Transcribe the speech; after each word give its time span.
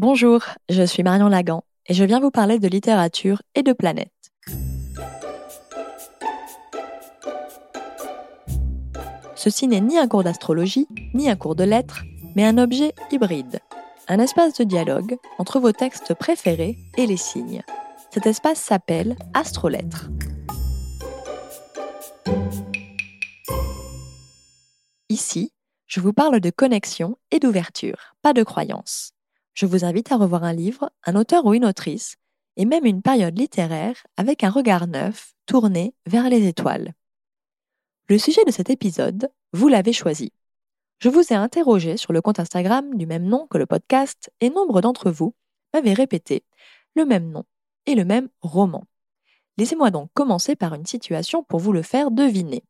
Bonjour, 0.00 0.44
je 0.68 0.84
suis 0.84 1.02
Marion 1.02 1.26
Lagan 1.26 1.64
et 1.88 1.92
je 1.92 2.04
viens 2.04 2.20
vous 2.20 2.30
parler 2.30 2.60
de 2.60 2.68
littérature 2.68 3.42
et 3.56 3.64
de 3.64 3.72
planète. 3.72 4.12
Ceci 9.34 9.66
n'est 9.66 9.80
ni 9.80 9.98
un 9.98 10.06
cours 10.06 10.22
d'astrologie, 10.22 10.86
ni 11.14 11.28
un 11.28 11.34
cours 11.34 11.56
de 11.56 11.64
lettres, 11.64 12.04
mais 12.36 12.44
un 12.44 12.58
objet 12.58 12.94
hybride, 13.10 13.58
un 14.06 14.20
espace 14.20 14.54
de 14.54 14.62
dialogue 14.62 15.16
entre 15.40 15.58
vos 15.58 15.72
textes 15.72 16.14
préférés 16.14 16.78
et 16.96 17.06
les 17.08 17.16
signes. 17.16 17.64
Cet 18.12 18.28
espace 18.28 18.60
s'appelle 18.60 19.16
Astrolettres. 19.34 20.10
Ici, 25.08 25.52
je 25.88 25.98
vous 25.98 26.12
parle 26.12 26.38
de 26.38 26.50
connexion 26.50 27.16
et 27.32 27.40
d'ouverture, 27.40 28.14
pas 28.22 28.32
de 28.32 28.44
croyance. 28.44 29.10
Je 29.58 29.66
vous 29.66 29.84
invite 29.84 30.12
à 30.12 30.16
revoir 30.16 30.44
un 30.44 30.52
livre, 30.52 30.88
un 31.04 31.16
auteur 31.16 31.44
ou 31.44 31.52
une 31.52 31.64
autrice, 31.64 32.14
et 32.56 32.64
même 32.64 32.84
une 32.84 33.02
période 33.02 33.36
littéraire 33.36 33.96
avec 34.16 34.44
un 34.44 34.50
regard 34.50 34.86
neuf 34.86 35.34
tourné 35.46 35.96
vers 36.06 36.30
les 36.30 36.46
étoiles. 36.46 36.94
Le 38.08 38.18
sujet 38.18 38.44
de 38.46 38.52
cet 38.52 38.70
épisode, 38.70 39.32
vous 39.52 39.66
l'avez 39.66 39.92
choisi. 39.92 40.32
Je 41.00 41.08
vous 41.08 41.32
ai 41.32 41.34
interrogé 41.34 41.96
sur 41.96 42.12
le 42.12 42.20
compte 42.22 42.38
Instagram 42.38 42.94
du 42.94 43.04
même 43.04 43.24
nom 43.24 43.48
que 43.48 43.58
le 43.58 43.66
podcast 43.66 44.30
et 44.40 44.48
nombre 44.48 44.80
d'entre 44.80 45.10
vous 45.10 45.34
m'avaient 45.74 45.92
répété 45.92 46.44
le 46.94 47.04
même 47.04 47.28
nom 47.28 47.42
et 47.86 47.96
le 47.96 48.04
même 48.04 48.28
roman. 48.40 48.84
Laissez-moi 49.56 49.90
donc 49.90 50.08
commencer 50.14 50.54
par 50.54 50.74
une 50.74 50.86
situation 50.86 51.42
pour 51.42 51.58
vous 51.58 51.72
le 51.72 51.82
faire 51.82 52.12
deviner. 52.12 52.62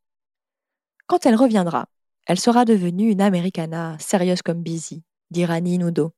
Quand 1.07 1.27
elle 1.27 1.37
reviendra, 1.37 1.91
elle 2.27 2.41
sera 2.41 2.65
devenue 2.65 3.11
une 3.11 3.21
americana 3.21 3.99
sérieuse 3.99 4.41
comme 4.41 4.62
Busy, 4.62 5.03
dit 5.31 5.45
Rani 5.45 5.77
Nudo. 5.77 6.15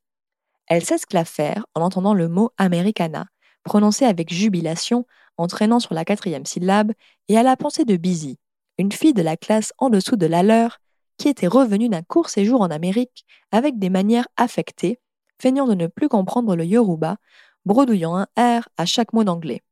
Elle 0.71 0.85
sait 0.85 0.99
ce 0.99 1.07
que 1.07 1.17
la 1.17 1.25
faire 1.25 1.67
en 1.75 1.83
entendant 1.83 2.15
le 2.15 2.29
mot 2.29 2.51
americana, 2.57 3.27
prononcé 3.65 4.05
avec 4.05 4.33
jubilation, 4.33 5.05
entraînant 5.37 5.81
sur 5.81 5.95
la 5.95 6.05
quatrième 6.05 6.47
syllabe, 6.47 6.93
et 7.27 7.37
à 7.37 7.43
la 7.43 7.57
pensée 7.57 7.85
de 7.85 7.97
Busy, 7.97 8.39
une 8.79 8.93
fille 8.93 9.13
de 9.13 9.21
la 9.21 9.37
classe 9.37 9.73
en 9.79 9.91
dessous 9.91 10.15
de 10.15 10.27
la 10.27 10.45
leur, 10.45 10.79
qui 11.19 11.29
était 11.29 11.49
revenue 11.49 11.89
d'un 11.89 12.03
court 12.03 12.31
séjour 12.31 12.61
en 12.61 12.71
Amérique 12.71 13.27
avec 13.51 13.81
des 13.81 13.91
manières 13.91 14.29
affectées, 14.37 15.01
feignant 15.43 15.67
de 15.67 15.75
ne 15.75 15.89
plus 15.89 16.09
comprendre 16.09 16.55
le 16.55 16.65
yoruba, 16.65 17.17
bredouillant 17.65 18.17
un 18.17 18.59
R 18.61 18.69
à 18.77 18.87
chaque 18.87 19.13
mot 19.13 19.25
d'anglais. 19.25 19.63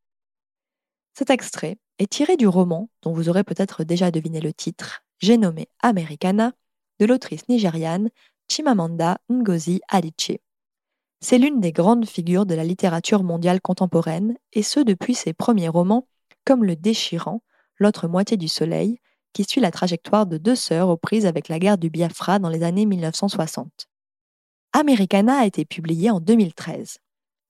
Cet 1.15 1.31
extrait 1.31 1.79
est 2.01 2.11
tiré 2.11 2.37
du 2.37 2.49
roman 2.49 2.91
dont 3.03 3.13
vous 3.13 3.29
aurez 3.29 3.45
peut-être 3.45 3.85
déjà 3.85 4.11
deviné 4.11 4.41
le 4.41 4.53
titre, 4.53 5.05
j'ai 5.21 5.37
nommé 5.37 5.69
Americana, 5.81 6.55
de 6.99 7.07
l'autrice 7.07 7.49
nigériane 7.49 8.11
Chimamanda 8.49 9.19
Ngozi 9.31 9.81
Adichie. 9.89 10.41
C'est 11.21 11.39
l'une 11.39 11.61
des 11.61 11.73
grandes 11.73 12.07
figures 12.07 12.47
de 12.47 12.55
la 12.55 12.65
littérature 12.65 13.25
mondiale 13.25 13.61
contemporaine, 13.61 14.37
et 14.53 14.63
ce 14.63 14.81
depuis 14.81 15.15
ses 15.15 15.33
premiers 15.33 15.69
romans, 15.69 16.07
comme 16.45 16.65
Le 16.65 16.77
Déchirant, 16.77 17.43
L'autre 17.81 18.09
moitié 18.09 18.37
du 18.37 18.49
soleil, 18.49 19.01
qui 19.33 19.45
suit 19.45 19.61
la 19.61 19.71
trajectoire 19.71 20.27
de 20.27 20.37
deux 20.37 20.57
sœurs 20.57 20.89
aux 20.89 20.97
prises 20.97 21.27
avec 21.27 21.49
la 21.49 21.61
guerre 21.61 21.79
du 21.79 21.91
Biafra 21.91 22.41
dans 22.41 22.49
les 22.49 22.65
années 22.65 22.87
1960. 22.87 23.89
Americana 24.73 25.39
a 25.39 25.47
été 25.47 25.65
publié 25.65 26.11
en 26.11 26.19
2013. 26.19 26.99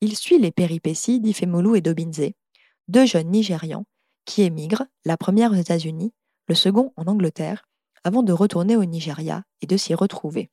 Il 0.03 0.17
suit 0.17 0.39
les 0.39 0.53
péripéties 0.53 1.21
d'Ifemolu 1.21 1.79
et 1.79 1.81
d'Obinze, 1.81 2.33
deux 2.89 3.07
jeunes 3.07 3.31
Nigérians 3.31 3.85
qui 4.27 4.43
émigrent, 4.43 4.85
la 5.07 5.17
première 5.17 5.53
aux 5.53 5.57
États-Unis, 5.57 6.13
le 6.47 6.55
second 6.55 6.93
en 6.97 7.07
Angleterre, 7.07 7.65
avant 8.05 8.23
de 8.23 8.33
retourner 8.33 8.77
au 8.77 8.85
Nigeria 8.85 9.45
et 9.63 9.67
de 9.67 9.77
s'y 9.79 9.95
retrouver. 9.95 10.51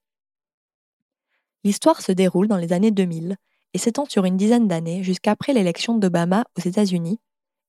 L'histoire 1.65 1.99
se 1.99 2.11
déroule 2.11 2.47
dans 2.47 2.57
les 2.57 2.73
années 2.73 2.91
2000 2.91 3.37
et 3.73 3.77
s'étend 3.79 4.05
sur 4.05 4.23
une 4.25 4.37
dizaine 4.37 4.67
d'années 4.67 5.03
jusqu'après 5.03 5.51
l'élection 5.51 5.97
d'Obama 5.97 6.45
aux 6.55 6.61
États-Unis 6.61 7.19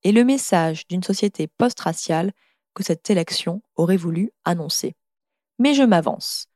et 0.03 0.13
le 0.13 0.23
message 0.23 0.87
d'une 0.87 1.03
société 1.03 1.47
post-raciale 1.49 2.33
que 2.75 2.83
cette 2.83 3.09
élection 3.09 3.63
aurait 3.75 3.97
voulu 3.97 4.33
annoncer. 4.45 4.97
Mais 5.59 5.73
je 5.73 5.83
m'avance. 5.83 6.49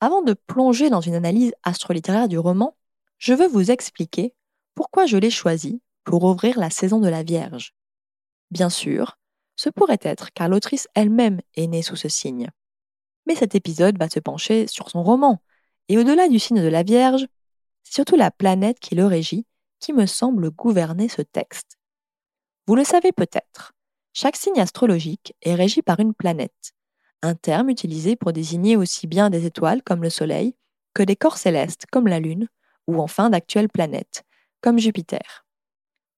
Avant 0.00 0.22
de 0.22 0.32
plonger 0.34 0.90
dans 0.90 1.00
une 1.00 1.14
analyse 1.14 1.54
astrolittéraire 1.62 2.26
du 2.26 2.40
roman, 2.40 2.76
je 3.18 3.34
veux 3.34 3.46
vous 3.46 3.70
expliquer 3.70 4.34
pourquoi 4.74 5.06
je 5.06 5.16
l'ai 5.16 5.30
choisi 5.30 5.80
pour 6.02 6.24
ouvrir 6.24 6.58
la 6.58 6.70
saison 6.70 6.98
de 6.98 7.08
la 7.08 7.22
Vierge. 7.22 7.72
Bien 8.50 8.68
sûr, 8.68 9.16
ce 9.54 9.68
pourrait 9.68 10.00
être 10.02 10.32
car 10.32 10.48
l'autrice 10.48 10.88
elle-même 10.96 11.40
est 11.54 11.68
née 11.68 11.82
sous 11.82 11.94
ce 11.94 12.08
signe. 12.08 12.50
Mais 13.26 13.36
cet 13.36 13.54
épisode 13.54 13.96
va 13.96 14.08
se 14.08 14.18
pencher 14.18 14.66
sur 14.66 14.90
son 14.90 15.04
roman, 15.04 15.40
et 15.90 15.98
au-delà 15.98 16.28
du 16.28 16.38
signe 16.38 16.62
de 16.62 16.68
la 16.68 16.84
Vierge, 16.84 17.26
c'est 17.82 17.94
surtout 17.94 18.14
la 18.14 18.30
planète 18.30 18.78
qui 18.78 18.94
le 18.94 19.06
régit 19.06 19.44
qui 19.80 19.92
me 19.92 20.06
semble 20.06 20.52
gouverner 20.52 21.08
ce 21.08 21.20
texte. 21.20 21.78
Vous 22.68 22.76
le 22.76 22.84
savez 22.84 23.10
peut-être, 23.10 23.72
chaque 24.12 24.36
signe 24.36 24.60
astrologique 24.60 25.34
est 25.42 25.56
régi 25.56 25.82
par 25.82 25.98
une 25.98 26.14
planète, 26.14 26.74
un 27.22 27.34
terme 27.34 27.70
utilisé 27.70 28.14
pour 28.14 28.32
désigner 28.32 28.76
aussi 28.76 29.08
bien 29.08 29.30
des 29.30 29.46
étoiles 29.46 29.82
comme 29.82 30.04
le 30.04 30.10
Soleil 30.10 30.54
que 30.94 31.02
des 31.02 31.16
corps 31.16 31.38
célestes 31.38 31.86
comme 31.90 32.06
la 32.06 32.20
Lune, 32.20 32.46
ou 32.86 33.00
enfin 33.00 33.28
d'actuelles 33.28 33.68
planètes, 33.68 34.22
comme 34.60 34.78
Jupiter. 34.78 35.44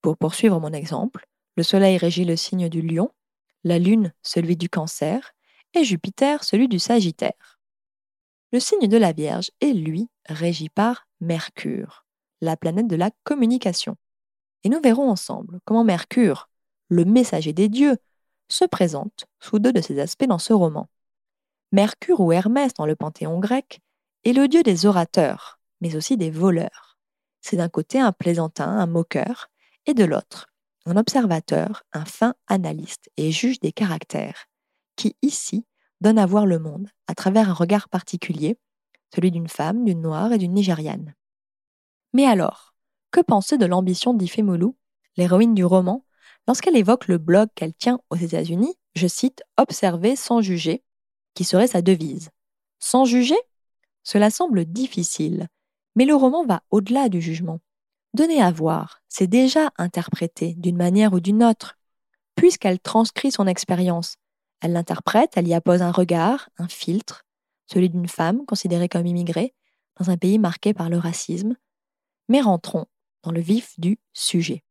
Pour 0.02 0.18
poursuivre 0.18 0.60
mon 0.60 0.74
exemple, 0.74 1.24
le 1.56 1.62
Soleil 1.62 1.96
régit 1.96 2.26
le 2.26 2.36
signe 2.36 2.68
du 2.68 2.82
lion, 2.82 3.10
la 3.64 3.78
Lune 3.78 4.12
celui 4.20 4.58
du 4.58 4.68
cancer, 4.68 5.32
et 5.72 5.82
Jupiter 5.82 6.44
celui 6.44 6.68
du 6.68 6.78
Sagittaire. 6.78 7.51
Le 8.52 8.60
signe 8.60 8.86
de 8.86 8.96
la 8.96 9.12
Vierge 9.12 9.50
est, 9.60 9.72
lui, 9.72 10.08
régi 10.26 10.68
par 10.68 11.08
Mercure, 11.20 12.04
la 12.40 12.56
planète 12.56 12.86
de 12.86 12.96
la 12.96 13.10
communication. 13.24 13.96
Et 14.64 14.68
nous 14.68 14.80
verrons 14.80 15.10
ensemble 15.10 15.60
comment 15.64 15.84
Mercure, 15.84 16.50
le 16.88 17.04
messager 17.04 17.52
des 17.52 17.68
dieux, 17.68 17.96
se 18.48 18.64
présente 18.64 19.24
sous 19.40 19.58
deux 19.58 19.72
de 19.72 19.80
ses 19.80 19.98
aspects 19.98 20.26
dans 20.26 20.38
ce 20.38 20.52
roman. 20.52 20.88
Mercure 21.72 22.20
ou 22.20 22.32
Hermès 22.32 22.74
dans 22.74 22.84
le 22.84 22.94
panthéon 22.94 23.40
grec 23.40 23.80
est 24.24 24.34
le 24.34 24.46
dieu 24.46 24.62
des 24.62 24.84
orateurs, 24.84 25.58
mais 25.80 25.96
aussi 25.96 26.18
des 26.18 26.30
voleurs. 26.30 26.98
C'est 27.40 27.56
d'un 27.56 27.70
côté 27.70 27.98
un 27.98 28.12
plaisantin, 28.12 28.68
un 28.68 28.86
moqueur, 28.86 29.48
et 29.86 29.94
de 29.94 30.04
l'autre 30.04 30.52
un 30.86 30.96
observateur, 30.96 31.84
un 31.92 32.04
fin 32.04 32.34
analyste 32.48 33.10
et 33.16 33.30
juge 33.30 33.60
des 33.60 33.72
caractères, 33.72 34.46
qui 34.96 35.16
ici 35.22 35.64
donne 36.02 36.18
à 36.18 36.26
voir 36.26 36.44
le 36.44 36.58
monde 36.58 36.88
à 37.06 37.14
travers 37.14 37.48
un 37.48 37.54
regard 37.54 37.88
particulier, 37.88 38.58
celui 39.14 39.30
d'une 39.30 39.48
femme, 39.48 39.84
d'une 39.84 40.02
noire 40.02 40.32
et 40.32 40.38
d'une 40.38 40.52
nigériane. 40.52 41.14
Mais 42.12 42.26
alors, 42.26 42.74
que 43.10 43.20
penser 43.20 43.56
de 43.56 43.66
l'ambition 43.66 44.12
d'Ifemolu, 44.12 44.68
l'héroïne 45.16 45.54
du 45.54 45.64
roman, 45.64 46.04
lorsqu'elle 46.46 46.76
évoque 46.76 47.08
le 47.08 47.18
blog 47.18 47.48
qu'elle 47.54 47.74
tient 47.74 48.00
aux 48.10 48.16
États-Unis, 48.16 48.74
je 48.94 49.06
cite 49.06 49.42
Observer 49.56 50.16
sans 50.16 50.42
juger, 50.42 50.82
qui 51.34 51.44
serait 51.44 51.66
sa 51.66 51.82
devise. 51.82 52.30
Sans 52.78 53.04
juger? 53.04 53.38
Cela 54.02 54.30
semble 54.30 54.64
difficile, 54.64 55.48
mais 55.94 56.04
le 56.04 56.14
roman 56.14 56.44
va 56.44 56.62
au-delà 56.70 57.08
du 57.08 57.20
jugement. 57.20 57.60
Donner 58.14 58.42
à 58.42 58.50
voir, 58.50 59.00
c'est 59.08 59.28
déjà 59.28 59.70
interpréter 59.78 60.54
d'une 60.56 60.76
manière 60.76 61.12
ou 61.12 61.20
d'une 61.20 61.44
autre, 61.44 61.78
puisqu'elle 62.34 62.80
transcrit 62.80 63.30
son 63.30 63.46
expérience. 63.46 64.16
Elle 64.62 64.74
l'interprète, 64.74 65.32
elle 65.34 65.48
y 65.48 65.54
appose 65.54 65.82
un 65.82 65.90
regard, 65.90 66.48
un 66.56 66.68
filtre, 66.68 67.26
celui 67.66 67.90
d'une 67.90 68.06
femme 68.06 68.46
considérée 68.46 68.88
comme 68.88 69.06
immigrée, 69.06 69.54
dans 69.98 70.08
un 70.08 70.16
pays 70.16 70.38
marqué 70.38 70.72
par 70.72 70.88
le 70.88 70.98
racisme. 70.98 71.56
Mais 72.28 72.40
rentrons 72.40 72.86
dans 73.24 73.32
le 73.32 73.40
vif 73.40 73.78
du 73.78 73.98
sujet. 74.12 74.62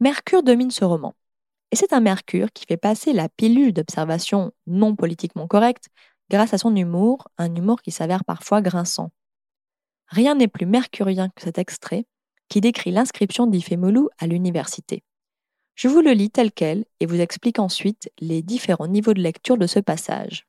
Mercure 0.00 0.42
domine 0.42 0.72
ce 0.72 0.84
roman. 0.84 1.14
Et 1.70 1.76
c'est 1.76 1.92
un 1.92 2.00
Mercure 2.00 2.50
qui 2.52 2.64
fait 2.66 2.76
passer 2.76 3.12
la 3.12 3.28
pilule 3.28 3.72
d'observation 3.72 4.50
non 4.66 4.96
politiquement 4.96 5.46
correcte 5.46 5.86
grâce 6.30 6.52
à 6.52 6.58
son 6.58 6.74
humour, 6.74 7.28
un 7.38 7.54
humour 7.54 7.80
qui 7.80 7.92
s'avère 7.92 8.24
parfois 8.24 8.60
grinçant. 8.60 9.12
Rien 10.08 10.34
n'est 10.34 10.48
plus 10.48 10.66
mercurien 10.66 11.28
que 11.28 11.42
cet 11.42 11.58
extrait 11.58 12.06
qui 12.48 12.60
décrit 12.60 12.90
l'inscription 12.90 13.46
d'Ifemolu 13.46 14.08
à 14.18 14.26
l'université. 14.26 15.04
Je 15.74 15.88
vous 15.88 16.00
le 16.00 16.12
lis 16.12 16.30
tel 16.30 16.52
quel 16.52 16.84
et 17.00 17.06
vous 17.06 17.20
explique 17.20 17.58
ensuite 17.58 18.10
les 18.20 18.42
différents 18.42 18.88
niveaux 18.88 19.14
de 19.14 19.22
lecture 19.22 19.56
de 19.56 19.66
ce 19.66 19.80
passage. 19.80 20.46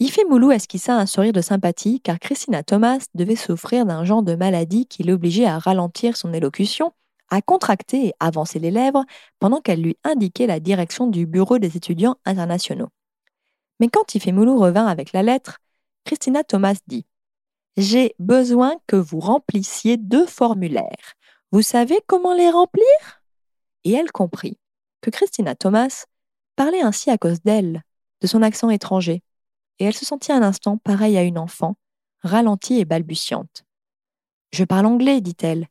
Ifemoulou 0.00 0.50
esquissa 0.50 0.96
un 0.96 1.04
sourire 1.04 1.34
de 1.34 1.42
sympathie 1.42 2.00
car 2.00 2.18
Christina 2.18 2.62
Thomas 2.62 3.04
devait 3.14 3.36
souffrir 3.36 3.84
d'un 3.84 4.02
genre 4.04 4.22
de 4.22 4.34
maladie 4.34 4.86
qui 4.86 5.02
l'obligeait 5.02 5.44
à 5.44 5.58
ralentir 5.58 6.16
son 6.16 6.32
élocution, 6.32 6.92
à 7.28 7.42
contracter 7.42 8.06
et 8.06 8.14
avancer 8.18 8.58
les 8.58 8.70
lèvres 8.70 9.04
pendant 9.38 9.60
qu'elle 9.60 9.82
lui 9.82 9.98
indiquait 10.02 10.46
la 10.46 10.58
direction 10.58 11.06
du 11.06 11.26
bureau 11.26 11.58
des 11.58 11.76
étudiants 11.76 12.16
internationaux. 12.24 12.88
Mais 13.78 13.88
quand 13.88 14.14
Ifemoulou 14.14 14.58
revint 14.58 14.86
avec 14.86 15.12
la 15.12 15.22
lettre, 15.22 15.58
Christina 16.06 16.44
Thomas 16.44 16.78
dit 16.86 17.04
J'ai 17.76 18.14
besoin 18.18 18.76
que 18.86 18.96
vous 18.96 19.20
remplissiez 19.20 19.98
deux 19.98 20.26
formulaires. 20.26 21.14
Vous 21.52 21.62
savez 21.62 22.00
comment 22.06 22.34
les 22.34 22.48
remplir? 22.48 23.19
Et 23.84 23.92
elle 23.92 24.12
comprit 24.12 24.58
que 25.00 25.10
Christina 25.10 25.54
Thomas 25.54 26.06
parlait 26.56 26.82
ainsi 26.82 27.10
à 27.10 27.18
cause 27.18 27.40
d'elle, 27.42 27.82
de 28.20 28.26
son 28.26 28.42
accent 28.42 28.70
étranger, 28.70 29.22
et 29.78 29.84
elle 29.84 29.94
se 29.94 30.04
sentit 30.04 30.32
un 30.32 30.42
instant 30.42 30.76
pareille 30.76 31.16
à 31.16 31.22
une 31.22 31.38
enfant, 31.38 31.76
ralentie 32.22 32.78
et 32.78 32.84
balbutiante. 32.84 33.64
Je 34.52 34.64
parle 34.64 34.86
anglais, 34.86 35.20
dit-elle. 35.20 35.68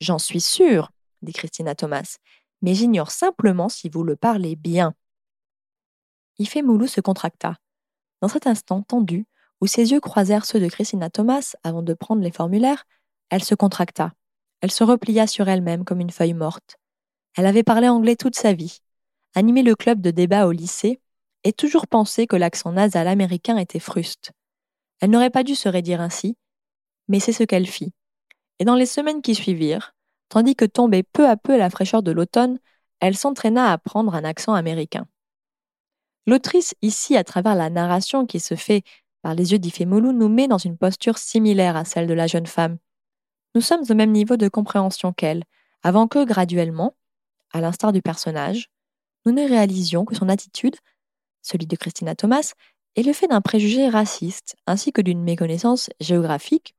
J'en 0.00 0.18
suis 0.18 0.40
sûre, 0.40 0.92
dit 1.22 1.32
Christina 1.32 1.74
Thomas, 1.74 2.18
mais 2.62 2.74
j'ignore 2.74 3.10
simplement 3.10 3.68
si 3.68 3.88
vous 3.88 4.04
le 4.04 4.16
parlez 4.16 4.56
bien. 4.56 4.94
Ifemoulou 6.38 6.86
se 6.86 7.00
contracta. 7.00 7.56
Dans 8.20 8.28
cet 8.28 8.46
instant 8.46 8.82
tendu, 8.82 9.26
où 9.60 9.66
ses 9.66 9.90
yeux 9.90 10.00
croisèrent 10.00 10.44
ceux 10.44 10.60
de 10.60 10.68
Christina 10.68 11.10
Thomas 11.10 11.54
avant 11.62 11.82
de 11.82 11.94
prendre 11.94 12.22
les 12.22 12.30
formulaires, 12.30 12.84
elle 13.30 13.42
se 13.42 13.54
contracta. 13.54 14.12
Elle 14.60 14.70
se 14.70 14.84
replia 14.84 15.26
sur 15.26 15.48
elle-même 15.48 15.84
comme 15.84 16.00
une 16.00 16.10
feuille 16.10 16.34
morte. 16.34 16.78
Elle 17.38 17.46
avait 17.46 17.62
parlé 17.62 17.88
anglais 17.88 18.16
toute 18.16 18.34
sa 18.34 18.52
vie, 18.52 18.80
animé 19.36 19.62
le 19.62 19.76
club 19.76 20.00
de 20.00 20.10
débat 20.10 20.48
au 20.48 20.50
lycée, 20.50 21.00
et 21.44 21.52
toujours 21.52 21.86
pensé 21.86 22.26
que 22.26 22.34
l'accent 22.34 22.72
nasal 22.72 23.06
américain 23.06 23.56
était 23.58 23.78
fruste. 23.78 24.32
Elle 25.00 25.10
n'aurait 25.10 25.30
pas 25.30 25.44
dû 25.44 25.54
se 25.54 25.68
raidir 25.68 26.00
ainsi, 26.00 26.36
mais 27.06 27.20
c'est 27.20 27.32
ce 27.32 27.44
qu'elle 27.44 27.68
fit. 27.68 27.92
Et 28.58 28.64
dans 28.64 28.74
les 28.74 28.86
semaines 28.86 29.22
qui 29.22 29.36
suivirent, 29.36 29.94
tandis 30.28 30.56
que 30.56 30.64
tombait 30.64 31.04
peu 31.04 31.28
à 31.28 31.36
peu 31.36 31.56
la 31.56 31.70
fraîcheur 31.70 32.02
de 32.02 32.10
l'automne, 32.10 32.58
elle 32.98 33.16
s'entraîna 33.16 33.70
à 33.70 33.78
prendre 33.78 34.16
un 34.16 34.24
accent 34.24 34.54
américain. 34.54 35.06
L'autrice, 36.26 36.74
ici, 36.82 37.16
à 37.16 37.22
travers 37.22 37.54
la 37.54 37.70
narration 37.70 38.26
qui 38.26 38.40
se 38.40 38.56
fait 38.56 38.82
par 39.22 39.36
les 39.36 39.52
yeux 39.52 39.60
d'Ifemolu, 39.60 40.12
nous 40.12 40.28
met 40.28 40.48
dans 40.48 40.58
une 40.58 40.76
posture 40.76 41.18
similaire 41.18 41.76
à 41.76 41.84
celle 41.84 42.08
de 42.08 42.14
la 42.14 42.26
jeune 42.26 42.48
femme. 42.48 42.78
Nous 43.54 43.60
sommes 43.60 43.84
au 43.88 43.94
même 43.94 44.10
niveau 44.10 44.36
de 44.36 44.48
compréhension 44.48 45.12
qu'elle, 45.12 45.44
avant 45.84 46.08
que, 46.08 46.24
graduellement, 46.24 46.96
à 47.52 47.60
l'instar 47.60 47.92
du 47.92 48.02
personnage, 48.02 48.70
nous 49.26 49.32
ne 49.32 49.48
réalisions 49.48 50.04
que 50.04 50.14
son 50.14 50.28
attitude, 50.28 50.76
celui 51.42 51.66
de 51.66 51.76
Christina 51.76 52.14
Thomas, 52.14 52.54
est 52.96 53.02
le 53.02 53.12
fait 53.12 53.28
d'un 53.28 53.40
préjugé 53.40 53.88
raciste 53.88 54.56
ainsi 54.66 54.92
que 54.92 55.00
d'une 55.00 55.22
méconnaissance 55.22 55.90
géographique 56.00 56.74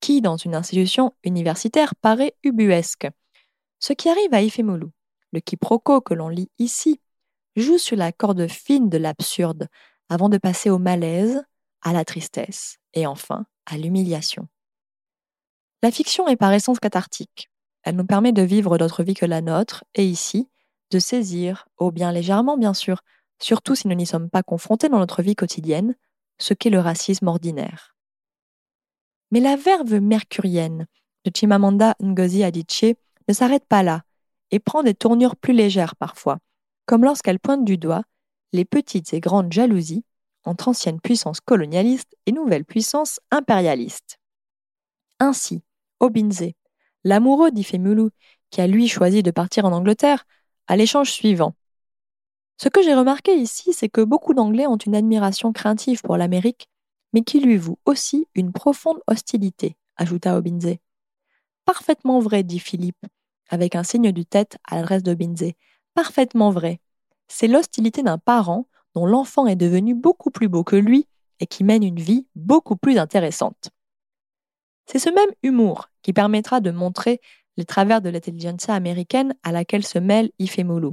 qui, 0.00 0.20
dans 0.20 0.36
une 0.36 0.54
institution 0.54 1.14
universitaire, 1.24 1.94
paraît 1.96 2.34
ubuesque. 2.42 3.08
Ce 3.78 3.92
qui 3.92 4.08
arrive 4.08 4.32
à 4.32 4.42
Ifemolu, 4.42 4.88
le 5.32 5.40
quiproquo 5.40 6.00
que 6.00 6.14
l'on 6.14 6.28
lit 6.28 6.50
ici, 6.58 7.00
joue 7.56 7.78
sur 7.78 7.96
la 7.96 8.12
corde 8.12 8.46
fine 8.48 8.88
de 8.88 8.98
l'absurde 8.98 9.68
avant 10.08 10.28
de 10.28 10.38
passer 10.38 10.70
au 10.70 10.78
malaise, 10.78 11.42
à 11.82 11.92
la 11.92 12.04
tristesse 12.04 12.78
et 12.94 13.06
enfin 13.06 13.46
à 13.66 13.76
l'humiliation. 13.76 14.48
La 15.82 15.90
fiction 15.90 16.26
est 16.28 16.36
par 16.36 16.52
essence 16.52 16.80
cathartique. 16.80 17.50
Elle 17.86 17.94
nous 17.94 18.04
permet 18.04 18.32
de 18.32 18.42
vivre 18.42 18.78
d'autres 18.78 19.04
vies 19.04 19.14
que 19.14 19.26
la 19.26 19.40
nôtre 19.40 19.84
et 19.94 20.04
ici, 20.04 20.48
de 20.90 20.98
saisir, 20.98 21.68
au 21.78 21.92
bien 21.92 22.10
légèrement 22.10 22.58
bien 22.58 22.74
sûr, 22.74 23.00
surtout 23.38 23.76
si 23.76 23.86
nous 23.86 23.94
n'y 23.94 24.06
sommes 24.06 24.28
pas 24.28 24.42
confrontés 24.42 24.88
dans 24.88 24.98
notre 24.98 25.22
vie 25.22 25.36
quotidienne, 25.36 25.94
ce 26.38 26.52
qu'est 26.52 26.68
le 26.68 26.80
racisme 26.80 27.28
ordinaire. 27.28 27.94
Mais 29.30 29.38
la 29.38 29.54
verve 29.54 30.00
mercurienne 30.00 30.88
de 31.24 31.30
Chimamanda 31.32 31.94
Ngozi 32.02 32.42
Adichie 32.42 32.96
ne 33.28 33.32
s'arrête 33.32 33.66
pas 33.68 33.84
là 33.84 34.02
et 34.50 34.58
prend 34.58 34.82
des 34.82 34.94
tournures 34.94 35.36
plus 35.36 35.54
légères 35.54 35.94
parfois, 35.94 36.38
comme 36.86 37.04
lorsqu'elle 37.04 37.38
pointe 37.38 37.64
du 37.64 37.78
doigt 37.78 38.02
les 38.52 38.64
petites 38.64 39.14
et 39.14 39.20
grandes 39.20 39.52
jalousies 39.52 40.04
entre 40.42 40.66
anciennes 40.66 41.00
puissances 41.00 41.40
colonialistes 41.40 42.16
et 42.26 42.32
nouvelles 42.32 42.64
puissances 42.64 43.20
impérialistes. 43.30 44.18
Ainsi, 45.20 45.62
Obinze, 46.00 46.50
l'amoureux 47.06 47.52
d'Ifemulu, 47.52 48.10
qui 48.50 48.60
a 48.60 48.66
lui 48.66 48.88
choisi 48.88 49.22
de 49.22 49.30
partir 49.30 49.64
en 49.64 49.72
Angleterre, 49.72 50.26
a 50.66 50.76
l'échange 50.76 51.12
suivant. 51.12 51.54
Ce 52.58 52.68
que 52.68 52.82
j'ai 52.82 52.94
remarqué 52.94 53.36
ici, 53.36 53.72
c'est 53.72 53.88
que 53.88 54.00
beaucoup 54.00 54.34
d'Anglais 54.34 54.66
ont 54.66 54.76
une 54.76 54.96
admiration 54.96 55.52
craintive 55.52 56.02
pour 56.02 56.16
l'Amérique, 56.16 56.68
mais 57.12 57.22
qui 57.22 57.38
lui 57.38 57.56
voue 57.56 57.78
aussi 57.84 58.26
une 58.34 58.52
profonde 58.52 58.98
hostilité, 59.06 59.76
ajouta 59.96 60.36
Obinze. 60.36 60.76
Parfaitement 61.64 62.18
vrai, 62.18 62.42
dit 62.42 62.58
Philippe, 62.58 63.06
avec 63.50 63.76
un 63.76 63.84
signe 63.84 64.10
du 64.10 64.26
tête 64.26 64.58
à 64.68 64.76
l'adresse 64.76 65.04
d'Obinze. 65.04 65.52
Parfaitement 65.94 66.50
vrai. 66.50 66.80
C'est 67.28 67.46
l'hostilité 67.46 68.02
d'un 68.02 68.18
parent 68.18 68.66
dont 68.94 69.06
l'enfant 69.06 69.46
est 69.46 69.56
devenu 69.56 69.94
beaucoup 69.94 70.30
plus 70.30 70.48
beau 70.48 70.64
que 70.64 70.76
lui 70.76 71.06
et 71.38 71.46
qui 71.46 71.62
mène 71.62 71.84
une 71.84 72.00
vie 72.00 72.26
beaucoup 72.34 72.76
plus 72.76 72.98
intéressante. 72.98 73.70
C'est 74.86 74.98
ce 74.98 75.10
même 75.10 75.30
humour 75.42 75.90
qui 76.02 76.12
permettra 76.12 76.60
de 76.60 76.70
montrer 76.70 77.20
les 77.56 77.64
travers 77.64 78.00
de 78.00 78.08
l'intelligentsia 78.08 78.74
américaine 78.74 79.34
à 79.42 79.52
laquelle 79.52 79.84
se 79.84 79.98
mêle 79.98 80.30
Ifemulu. 80.38 80.90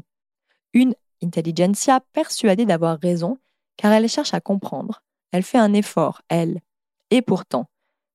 Une 0.73 0.95
intelligentsia 1.21 2.01
persuadée 2.13 2.65
d'avoir 2.65 2.99
raison, 2.99 3.37
car 3.77 3.91
elle 3.91 4.09
cherche 4.09 4.33
à 4.33 4.41
comprendre. 4.41 5.03
Elle 5.31 5.43
fait 5.43 5.57
un 5.57 5.73
effort, 5.73 6.21
elle. 6.29 6.61
Et 7.11 7.21
pourtant, 7.21 7.69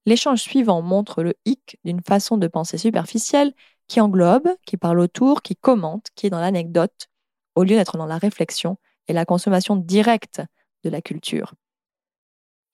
l'échange 0.06 0.40
suivant 0.40 0.82
montre 0.82 1.22
le 1.22 1.34
hic 1.44 1.78
d'une 1.84 2.02
façon 2.02 2.36
de 2.36 2.48
penser 2.48 2.78
superficielle 2.78 3.52
qui 3.86 4.00
englobe, 4.00 4.48
qui 4.66 4.76
parle 4.76 5.00
autour, 5.00 5.42
qui 5.42 5.56
commente, 5.56 6.08
qui 6.14 6.26
est 6.26 6.30
dans 6.30 6.40
l'anecdote, 6.40 7.08
au 7.54 7.62
lieu 7.64 7.76
d'être 7.76 7.96
dans 7.96 8.06
la 8.06 8.19
réflexion 8.19 8.76
et 9.08 9.12
la 9.12 9.25
consommation 9.25 9.76
directe 9.76 10.42
de 10.84 10.90
la 10.90 11.00
culture. 11.00 11.54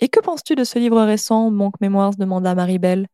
Et 0.01 0.09
que 0.09 0.21
penses-tu 0.21 0.55
de 0.55 0.65
ce 0.65 0.79
livre 0.79 1.03
récent, 1.03 1.51
Monk 1.51 1.81
Memoirs 1.81 2.17
demanda 2.17 2.55
Maribel. 2.55 3.07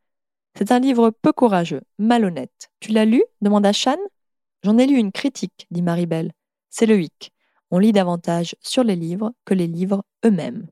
C'est 0.57 0.71
un 0.71 0.79
livre 0.79 1.11
peu 1.11 1.31
courageux, 1.31 1.81
malhonnête. 1.97 2.69
Tu 2.79 2.91
l'as 2.91 3.05
lu? 3.05 3.23
demanda 3.41 3.71
Chan. 3.71 3.97
J'en 4.63 4.77
ai 4.77 4.85
lu 4.85 4.97
une 4.97 5.11
critique, 5.11 5.67
dit 5.71 5.81
Maribel. 5.81 6.31
C'est 6.69 6.85
le 6.85 6.99
hic. 6.99 7.31
On 7.69 7.79
lit 7.79 7.93
davantage 7.93 8.55
sur 8.61 8.83
les 8.83 8.95
livres 8.95 9.33
que 9.45 9.53
les 9.53 9.67
livres 9.67 10.03
eux-mêmes. 10.25 10.67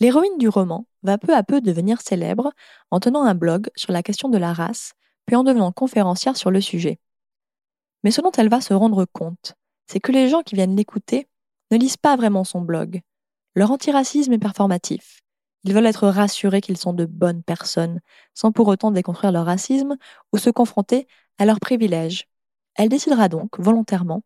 L'héroïne 0.00 0.38
du 0.38 0.48
roman 0.48 0.86
va 1.02 1.18
peu 1.18 1.34
à 1.34 1.42
peu 1.42 1.60
devenir 1.60 2.00
célèbre 2.00 2.52
en 2.90 3.00
tenant 3.00 3.24
un 3.24 3.34
blog 3.34 3.70
sur 3.76 3.92
la 3.92 4.02
question 4.02 4.28
de 4.28 4.38
la 4.38 4.52
race, 4.52 4.92
puis 5.26 5.36
en 5.36 5.44
devenant 5.44 5.72
conférencière 5.72 6.36
sur 6.36 6.50
le 6.50 6.60
sujet. 6.60 6.98
Mais 8.04 8.10
ce 8.10 8.20
dont 8.20 8.32
elle 8.32 8.48
va 8.48 8.60
se 8.60 8.74
rendre 8.74 9.04
compte, 9.04 9.54
c'est 9.86 10.00
que 10.00 10.12
les 10.12 10.28
gens 10.28 10.42
qui 10.42 10.54
viennent 10.54 10.76
l'écouter 10.76 11.28
ne 11.70 11.78
lisent 11.78 11.96
pas 11.96 12.16
vraiment 12.16 12.44
son 12.44 12.60
blog. 12.60 13.00
Leur 13.56 13.70
antiracisme 13.70 14.34
est 14.34 14.38
performatif. 14.38 15.22
Ils 15.64 15.72
veulent 15.72 15.86
être 15.86 16.08
rassurés 16.08 16.60
qu'ils 16.60 16.76
sont 16.76 16.92
de 16.92 17.06
bonnes 17.06 17.42
personnes, 17.42 18.00
sans 18.34 18.52
pour 18.52 18.68
autant 18.68 18.90
déconstruire 18.90 19.32
leur 19.32 19.46
racisme 19.46 19.96
ou 20.34 20.36
se 20.36 20.50
confronter 20.50 21.08
à 21.38 21.46
leurs 21.46 21.58
privilèges. 21.58 22.28
Elle 22.74 22.90
décidera 22.90 23.30
donc, 23.30 23.58
volontairement, 23.58 24.22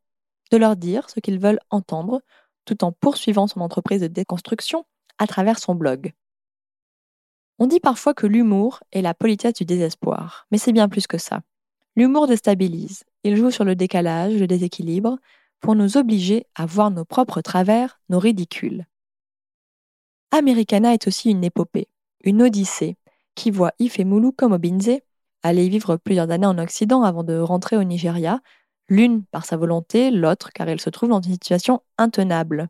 de 0.51 0.57
leur 0.57 0.75
dire 0.75 1.09
ce 1.09 1.21
qu'ils 1.21 1.39
veulent 1.39 1.61
entendre, 1.71 2.23
tout 2.65 2.83
en 2.83 2.91
poursuivant 2.91 3.47
son 3.47 3.61
entreprise 3.61 4.01
de 4.01 4.09
déconstruction 4.09 4.85
à 5.19 5.29
travers 5.29 5.61
son 5.61 5.77
blog. 5.77 6.13
On 7.61 7.69
dit 7.69 7.79
parfois 7.79 8.15
que 8.15 8.27
l'humour 8.27 8.81
est 8.91 9.01
la 9.01 9.15
politesse 9.15 9.55
du 9.55 9.65
désespoir, 9.65 10.49
mais 10.51 10.59
c'est 10.59 10.73
bien 10.73 10.89
plus 10.89 11.07
que 11.07 11.19
ça. 11.19 11.43
L'humour 11.95 12.27
déstabilise, 12.27 13.05
il 13.23 13.37
joue 13.37 13.53
sur 13.53 13.65
le 13.65 13.77
décalage, 13.77 14.35
le 14.35 14.49
déséquilibre, 14.49 15.19
pour 15.61 15.77
nous 15.77 15.97
obliger 15.97 16.47
à 16.57 16.67
voir 16.67 16.91
nos 16.91 17.05
propres 17.05 17.43
travers, 17.43 18.01
nos 18.09 18.19
ridicules. 18.19 18.87
Americana 20.33 20.95
est 20.95 21.07
aussi 21.07 21.31
une 21.31 21.45
épopée, 21.45 21.89
une 22.25 22.43
odyssée, 22.43 22.97
qui 23.35 23.51
voit 23.51 23.73
Ifemulu 23.79 24.33
comme 24.33 24.53
Obinze 24.53 25.01
aller 25.43 25.69
vivre 25.69 25.97
plusieurs 25.97 26.31
années 26.31 26.47
en 26.47 26.59
Occident 26.59 27.03
avant 27.03 27.25
de 27.25 27.39
rentrer 27.39 27.77
au 27.77 27.85
Nigeria, 27.85 28.41
l'une 28.89 29.25
par 29.25 29.45
sa 29.45 29.57
volonté, 29.57 30.11
l'autre 30.11 30.51
car 30.53 30.69
elle 30.69 30.81
se 30.81 30.91
trouve 30.91 31.09
dans 31.09 31.21
une 31.21 31.33
situation 31.33 31.83
intenable. 31.99 32.69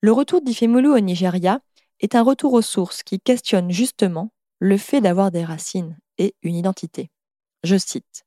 Le 0.00 0.12
retour 0.12 0.40
d'Ifemulu 0.40 0.88
au 0.88 0.98
Nigeria 0.98 1.60
est 2.00 2.14
un 2.14 2.22
retour 2.22 2.54
aux 2.54 2.62
sources 2.62 3.02
qui 3.02 3.20
questionne 3.20 3.70
justement 3.70 4.32
le 4.58 4.76
fait 4.76 5.00
d'avoir 5.00 5.30
des 5.30 5.44
racines 5.44 5.98
et 6.18 6.34
une 6.42 6.54
identité. 6.54 7.10
Je 7.62 7.76
cite 7.76 8.24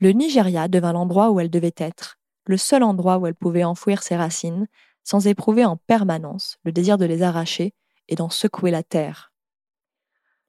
Le 0.00 0.10
Nigeria 0.10 0.68
devint 0.68 0.92
l'endroit 0.92 1.30
où 1.30 1.40
elle 1.40 1.50
devait 1.50 1.74
être, 1.76 2.18
le 2.46 2.56
seul 2.56 2.82
endroit 2.82 3.18
où 3.18 3.26
elle 3.26 3.34
pouvait 3.34 3.64
enfouir 3.64 4.02
ses 4.02 4.16
racines, 4.16 4.66
sans 5.04 5.26
éprouver 5.26 5.64
en 5.64 5.76
permanence 5.76 6.58
le 6.64 6.72
désir 6.72 6.98
de 6.98 7.04
les 7.04 7.22
arracher 7.22 7.74
et 8.08 8.16
d'en 8.16 8.30
secouer 8.30 8.70
la 8.70 8.82
terre. 8.82 9.32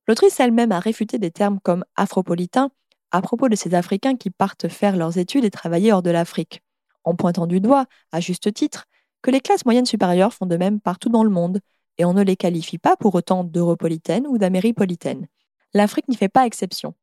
L'autrice 0.07 0.39
elle-même 0.39 0.71
a 0.71 0.79
réfuté 0.79 1.19
des 1.19 1.31
termes 1.31 1.59
comme 1.59 1.85
afropolitain 1.95 2.71
à 3.12 3.21
propos 3.21 3.50
de 3.50 3.55
ces 3.55 3.75
Africains 3.75 4.15
qui 4.15 4.29
partent 4.29 4.67
faire 4.67 4.97
leurs 4.97 5.17
études 5.17 5.45
et 5.45 5.51
travailler 5.51 5.93
hors 5.93 6.03
de 6.03 6.09
l'Afrique, 6.09 6.62
en 7.03 7.15
pointant 7.15 7.47
du 7.47 7.62
doigt, 7.62 7.85
à 8.12 8.19
juste 8.19 8.53
titre, 8.53 8.85
que 9.21 9.31
les 9.31 9.39
classes 9.39 9.65
moyennes 9.65 9.85
supérieures 9.85 10.33
font 10.33 10.45
de 10.45 10.57
même 10.57 10.79
partout 10.79 11.09
dans 11.09 11.24
le 11.24 11.29
monde, 11.29 11.59
et 11.97 12.05
on 12.05 12.13
ne 12.13 12.24
les 12.24 12.35
qualifie 12.35 12.77
pas 12.77 12.97
pour 12.97 13.15
autant 13.15 13.43
d'europolitaines 13.43 14.27
ou 14.27 14.38
d'améripolitaines. 14.38 15.27
L'Afrique 15.74 16.07
n'y 16.07 16.15
fait 16.15 16.29
pas 16.29 16.45
exception, 16.45 16.93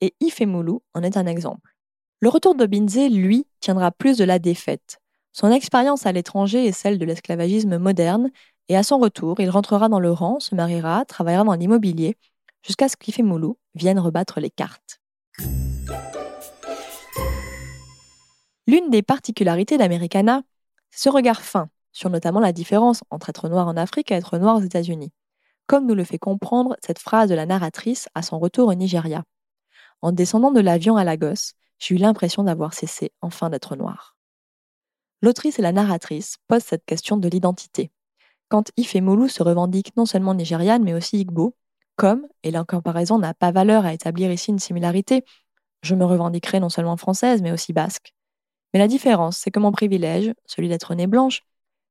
et 0.00 0.14
Ifemulu 0.20 0.78
en 0.94 1.02
est 1.02 1.16
un 1.16 1.26
exemple. 1.26 1.74
Le 2.20 2.28
retour 2.28 2.54
de 2.54 2.66
Binze, 2.66 3.10
lui, 3.10 3.46
tiendra 3.60 3.90
plus 3.90 4.16
de 4.16 4.24
la 4.24 4.38
défaite. 4.38 4.98
Son 5.32 5.50
expérience 5.50 6.04
à 6.04 6.12
l'étranger 6.12 6.66
est 6.66 6.72
celle 6.72 6.98
de 6.98 7.06
l'esclavagisme 7.06 7.78
moderne, 7.78 8.30
et 8.68 8.76
à 8.76 8.82
son 8.82 8.98
retour, 8.98 9.40
il 9.40 9.48
rentrera 9.48 9.88
dans 9.88 10.00
le 10.00 10.12
rang, 10.12 10.40
se 10.40 10.54
mariera, 10.54 11.04
travaillera 11.06 11.42
dans 11.42 11.54
l'immobilier, 11.54 12.16
jusqu'à 12.62 12.88
ce 12.88 12.96
qu'Ifemulu 12.96 13.54
vienne 13.74 13.98
rebattre 13.98 14.40
les 14.40 14.50
cartes. 14.50 15.00
L'une 18.66 18.90
des 18.90 19.02
particularités 19.02 19.78
d'Americana, 19.78 20.42
c'est 20.90 21.08
ce 21.08 21.08
regard 21.08 21.42
fin 21.42 21.68
sur 21.92 22.10
notamment 22.10 22.40
la 22.40 22.52
différence 22.52 23.02
entre 23.10 23.30
être 23.30 23.48
noir 23.48 23.66
en 23.68 23.76
Afrique 23.76 24.12
et 24.12 24.14
être 24.14 24.38
noir 24.38 24.56
aux 24.56 24.62
États-Unis, 24.62 25.12
comme 25.66 25.86
nous 25.86 25.94
le 25.94 26.04
fait 26.04 26.18
comprendre 26.18 26.76
cette 26.84 26.98
phrase 26.98 27.28
de 27.28 27.34
la 27.34 27.46
narratrice 27.46 28.08
à 28.14 28.22
son 28.22 28.38
retour 28.38 28.68
au 28.68 28.74
Nigeria. 28.74 29.24
En 30.02 30.12
descendant 30.12 30.52
de 30.52 30.60
l'avion 30.60 30.96
à 30.96 31.04
Lagos, 31.04 31.54
j'ai 31.78 31.94
eu 31.94 31.98
l'impression 31.98 32.44
d'avoir 32.44 32.74
cessé 32.74 33.12
enfin 33.20 33.50
d'être 33.50 33.76
noir. 33.76 34.11
L'autrice 35.22 35.58
et 35.58 35.62
la 35.62 35.72
narratrice 35.72 36.36
posent 36.48 36.64
cette 36.64 36.84
question 36.84 37.16
de 37.16 37.28
l'identité. 37.28 37.92
Quand 38.48 38.70
Ifemolu 38.76 39.28
se 39.28 39.42
revendique 39.42 39.96
non 39.96 40.04
seulement 40.04 40.34
nigériane 40.34 40.82
mais 40.82 40.94
aussi 40.94 41.20
Igbo, 41.20 41.56
comme, 41.96 42.26
et 42.42 42.50
la 42.50 42.64
comparaison 42.64 43.18
n'a 43.18 43.32
pas 43.32 43.52
valeur 43.52 43.86
à 43.86 43.92
établir 43.94 44.32
ici 44.32 44.50
une 44.50 44.58
similarité, 44.58 45.24
je 45.82 45.94
me 45.94 46.04
revendiquerai 46.04 46.58
non 46.58 46.68
seulement 46.68 46.96
française 46.96 47.40
mais 47.40 47.52
aussi 47.52 47.72
basque. 47.72 48.12
Mais 48.72 48.80
la 48.80 48.88
différence, 48.88 49.38
c'est 49.38 49.50
que 49.50 49.60
mon 49.60 49.70
privilège, 49.70 50.32
celui 50.46 50.68
d'être 50.68 50.94
née 50.94 51.06
blanche, 51.06 51.42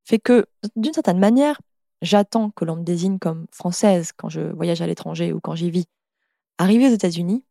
fait 0.03 0.19
que, 0.19 0.45
d'une 0.75 0.93
certaine 0.93 1.19
manière, 1.19 1.61
j'attends 2.01 2.49
que 2.49 2.65
l'on 2.65 2.75
me 2.75 2.83
désigne 2.83 3.19
comme 3.19 3.45
française 3.51 4.11
quand 4.15 4.29
je 4.29 4.41
voyage 4.41 4.81
à 4.81 4.87
l'étranger 4.87 5.31
ou 5.31 5.39
quand 5.39 5.55
j'y 5.55 5.69
vis. 5.69 5.85
Arrivé 6.57 6.87
aux 6.87 6.93
États-Unis, 6.93 7.45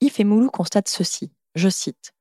Yves 0.00 0.24
Moulou 0.24 0.50
constate 0.50 0.88
ceci, 0.88 1.32
je 1.54 1.68
cite, 1.68 2.12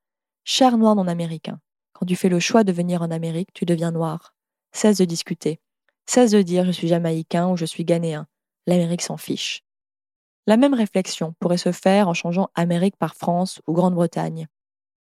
Cher 0.43 0.77
noir 0.77 0.95
non 0.95 1.07
américain, 1.07 1.59
quand 1.95 2.05
tu 2.05 2.17
fais 2.17 2.29
le 2.29 2.41
choix 2.41 2.65
de 2.65 2.73
venir 2.73 3.01
en 3.01 3.09
Amérique, 3.09 3.53
tu 3.53 3.63
deviens 3.63 3.91
noir. 3.91 4.35
Cesse 4.73 4.97
de 4.97 5.05
discuter. 5.05 5.61
Cesse 6.05 6.31
de 6.31 6.41
dire 6.41 6.65
je 6.65 6.71
suis 6.71 6.89
jamaïcain 6.89 7.47
ou 7.47 7.55
je 7.55 7.65
suis 7.65 7.85
ghanéen. 7.85 8.27
L'Amérique 8.67 9.01
s'en 9.01 9.15
fiche. 9.15 9.63
La 10.45 10.57
même 10.57 10.73
réflexion 10.73 11.33
pourrait 11.39 11.57
se 11.57 11.71
faire 11.71 12.09
en 12.09 12.13
changeant 12.13 12.49
Amérique 12.53 12.97
par 12.97 13.15
France 13.15 13.61
ou 13.65 13.73
Grande-Bretagne. 13.73 14.47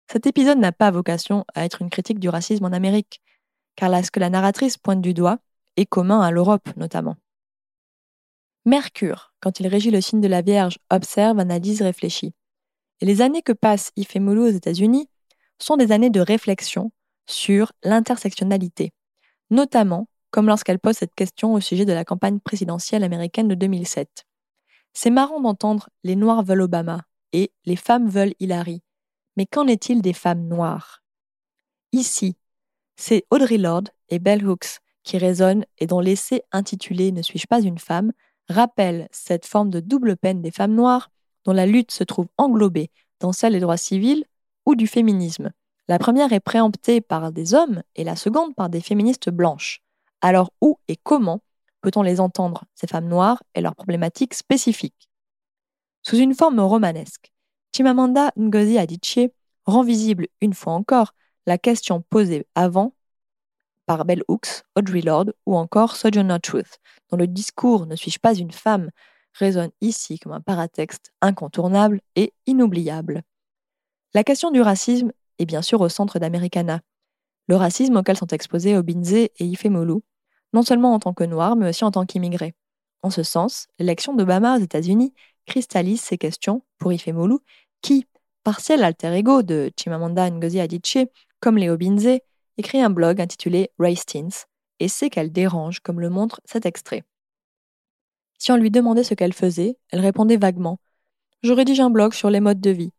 Cet 0.09 0.27
épisode 0.27 0.59
n'a 0.59 0.71
pas 0.71 0.89
vocation 0.89 1.43
à 1.53 1.65
être 1.65 1.81
une 1.81 1.89
critique 1.89 2.19
du 2.19 2.29
racisme 2.29 2.63
en 2.63 2.71
Amérique, 2.71 3.21
car 3.75 3.89
là, 3.89 4.01
ce 4.01 4.09
que 4.09 4.21
la 4.21 4.29
narratrice 4.29 4.77
pointe 4.77 5.01
du 5.01 5.13
doigt 5.13 5.39
est 5.75 5.85
commun 5.85 6.21
à 6.21 6.31
l'Europe 6.31 6.69
notamment. 6.77 7.17
Mercure, 8.65 9.33
quand 9.41 9.59
il 9.59 9.67
régit 9.67 9.91
le 9.91 10.01
signe 10.01 10.21
de 10.21 10.27
la 10.27 10.41
Vierge, 10.41 10.79
observe, 10.89 11.39
analyse, 11.39 11.81
réfléchit. 11.81 12.33
Et 13.01 13.05
les 13.05 13.21
années 13.21 13.41
que 13.41 13.53
passe 13.53 13.91
Ifemulu 13.97 14.39
aux 14.39 14.47
États-Unis 14.47 15.09
sont 15.59 15.77
des 15.77 15.91
années 15.91 16.09
de 16.09 16.19
réflexion 16.19 16.91
sur 17.25 17.71
l'intersectionnalité, 17.83 18.91
notamment 19.49 20.07
comme 20.31 20.47
lorsqu'elle 20.47 20.79
pose 20.79 20.97
cette 20.97 21.15
question 21.15 21.53
au 21.53 21.61
sujet 21.61 21.85
de 21.85 21.93
la 21.93 22.05
campagne 22.05 22.39
présidentielle 22.39 23.03
américaine 23.03 23.47
de 23.47 23.55
2007. 23.55 24.25
C'est 24.93 25.09
marrant 25.09 25.41
d'entendre 25.41 25.89
les 26.03 26.15
Noirs 26.15 26.43
veulent 26.43 26.61
Obama 26.61 27.01
et 27.33 27.51
les 27.65 27.75
femmes 27.75 28.09
veulent 28.09 28.33
Hillary, 28.39 28.81
mais 29.35 29.45
qu'en 29.45 29.67
est-il 29.67 30.01
des 30.01 30.13
femmes 30.13 30.47
noires? 30.47 31.03
Ici, 31.91 32.35
c'est 32.95 33.25
Audrey 33.29 33.57
Lorde 33.57 33.89
et 34.09 34.19
Bell 34.19 34.45
Hooks 34.47 34.79
qui 35.03 35.17
résonnent 35.17 35.65
et 35.77 35.87
dont 35.87 35.99
l'essai 35.99 36.43
intitulé 36.51 37.11
Ne 37.11 37.21
suis-je 37.21 37.47
pas 37.47 37.61
une 37.61 37.77
femme 37.77 38.11
rappelle 38.49 39.07
cette 39.11 39.45
forme 39.45 39.69
de 39.69 39.79
double 39.79 40.17
peine 40.17 40.41
des 40.41 40.51
femmes 40.51 40.73
noires 40.73 41.09
dont 41.45 41.53
la 41.53 41.65
lutte 41.65 41.91
se 41.91 42.03
trouve 42.03 42.27
englobée 42.37 42.89
dans 43.19 43.31
celle 43.31 43.53
des 43.53 43.59
droits 43.59 43.77
civils 43.77 44.25
ou 44.67 44.75
du 44.75 44.85
féminisme. 44.85 45.51
La 45.87 45.97
première 45.97 46.33
est 46.33 46.41
préemptée 46.41 46.99
par 46.99 47.31
des 47.31 47.53
hommes 47.53 47.81
et 47.95 48.03
la 48.03 48.17
seconde 48.17 48.53
par 48.53 48.69
des 48.69 48.81
féministes 48.81 49.29
blanches. 49.29 49.81
Alors 50.19 50.51
où 50.61 50.77
et 50.89 50.97
comment 50.97 51.41
peut-on 51.81 52.01
les 52.01 52.19
entendre, 52.19 52.65
ces 52.75 52.85
femmes 52.85 53.07
noires 53.07 53.41
et 53.55 53.61
leurs 53.61 53.75
problématiques 53.75 54.33
spécifiques? 54.33 55.07
Sous 56.03 56.17
une 56.17 56.35
forme 56.35 56.59
romanesque, 56.59 57.31
Chimamanda 57.73 58.31
Ngozi 58.37 58.77
Adichie 58.77 59.29
rend 59.65 59.83
visible 59.83 60.27
une 60.41 60.53
fois 60.53 60.73
encore 60.73 61.13
la 61.45 61.57
question 61.57 62.03
posée 62.09 62.45
avant 62.53 62.93
par 63.85 64.03
Bell 64.03 64.23
Hooks, 64.27 64.63
Audrey 64.75 64.99
Lorde 64.99 65.33
ou 65.45 65.55
encore 65.55 65.95
Sojourner 65.95 66.39
Truth, 66.43 66.79
dont 67.09 67.17
le 67.17 67.27
discours 67.27 67.85
Ne 67.85 67.95
suis-je 67.95 68.19
pas 68.19 68.33
une 68.33 68.51
femme 68.51 68.89
résonne 69.31 69.71
ici 69.79 70.19
comme 70.19 70.33
un 70.33 70.41
paratexte 70.41 71.13
incontournable 71.21 72.01
et 72.17 72.33
inoubliable. 72.47 73.23
La 74.13 74.23
question 74.23 74.51
du 74.51 74.61
racisme 74.61 75.11
est 75.39 75.45
bien 75.45 75.61
sûr 75.61 75.81
au 75.81 75.89
centre 75.89 76.19
d'Americana, 76.19 76.81
le 77.47 77.55
racisme 77.55 77.95
auquel 77.95 78.17
sont 78.17 78.27
exposés 78.27 78.75
Obinze 78.75 79.13
et 79.13 79.31
Ifemolu, 79.39 80.01
non 80.53 80.63
seulement 80.63 80.93
en 80.93 80.99
tant 80.99 81.13
que 81.13 81.23
noirs, 81.23 81.55
mais 81.55 81.69
aussi 81.69 81.85
en 81.85 81.91
tant 81.91 82.05
qu'immigrés. 82.05 82.55
En 83.03 83.09
ce 83.09 83.23
sens, 83.23 83.67
l'élection 83.79 84.13
d'Obama 84.13 84.57
aux 84.57 84.61
États-Unis 84.61 85.13
cristallise 85.45 86.01
ces 86.01 86.17
questions 86.17 86.63
pour 86.77 86.91
Ifemolu, 86.91 87.37
qui, 87.81 88.05
partiel 88.43 88.83
alter 88.83 89.13
ego 89.13 89.43
de 89.43 89.71
Chimamanda 89.77 90.29
Ngozi 90.29 90.59
Adichie, 90.59 91.07
comme 91.39 91.57
Léo 91.57 91.77
Binze, 91.77 92.19
écrit 92.57 92.81
un 92.81 92.89
blog 92.89 93.21
intitulé 93.21 93.71
Race 93.79 94.05
Teens, 94.05 94.45
et 94.79 94.89
sait 94.89 95.09
qu'elle 95.09 95.31
dérange, 95.31 95.79
comme 95.79 96.01
le 96.01 96.09
montre 96.09 96.41
cet 96.43 96.65
extrait. 96.65 97.03
Si 98.39 98.51
on 98.51 98.57
lui 98.57 98.71
demandait 98.71 99.03
ce 99.03 99.13
qu'elle 99.13 99.33
faisait, 99.33 99.77
elle 99.89 100.01
répondait 100.01 100.37
vaguement 100.37 100.79
Je 101.43 101.53
rédige 101.53 101.79
un 101.79 101.89
blog 101.89 102.13
sur 102.13 102.29
les 102.29 102.41
modes 102.41 102.61
de 102.61 102.71
vie. 102.71 102.91